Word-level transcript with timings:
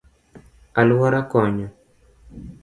Aluora 0.79 1.19
konyo; 1.31 1.67